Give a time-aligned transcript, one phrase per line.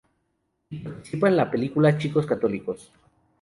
[0.71, 2.91] Y participa en la película "Chicos Católicos".